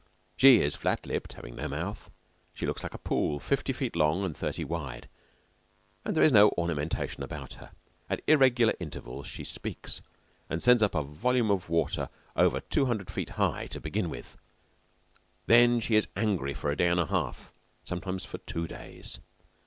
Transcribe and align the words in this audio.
She 0.35 0.61
is 0.61 0.75
flat 0.75 1.05
lipped, 1.05 1.33
having 1.33 1.55
no 1.55 1.67
mouth; 1.67 2.09
she 2.55 2.65
looks 2.65 2.81
like 2.81 2.95
a 2.95 2.97
pool, 2.97 3.39
fifty 3.39 3.71
feet 3.71 3.95
long 3.95 4.23
and 4.23 4.35
thirty 4.35 4.63
wide, 4.63 5.07
and 6.03 6.15
there 6.15 6.23
is 6.23 6.31
no 6.31 6.49
ornamentation 6.57 7.21
about 7.21 7.53
her. 7.61 7.69
At 8.09 8.23
irregular 8.25 8.73
intervals 8.79 9.27
she 9.27 9.43
speaks 9.43 10.01
and 10.49 10.59
sends 10.59 10.81
up 10.81 10.95
a 10.95 11.03
volume 11.03 11.51
of 11.51 11.69
water 11.69 12.09
over 12.35 12.61
two 12.61 12.87
hundred 12.87 13.11
feet 13.11 13.29
high 13.37 13.67
to 13.67 13.79
begin 13.79 14.09
with, 14.09 14.37
then 15.45 15.79
she 15.79 15.95
is 15.95 16.07
angry 16.15 16.55
for 16.55 16.71
a 16.71 16.75
day 16.75 16.87
and 16.87 16.99
a 16.99 17.05
half 17.05 17.53
sometimes 17.83 18.25
for 18.25 18.39
two 18.39 18.65
days. 18.65 19.19